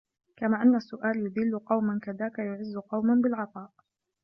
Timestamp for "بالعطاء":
3.21-3.71